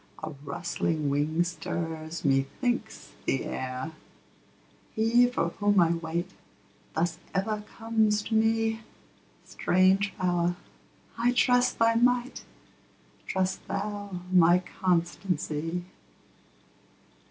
[0.23, 3.91] a rustling wing stirs, methinks, the air:
[4.95, 6.31] He for whom I wait,
[6.95, 8.79] thus ever comes to me;
[9.45, 10.55] Strange Power!
[11.19, 12.43] I trust thy might;
[13.27, 15.85] trust thou my constancy.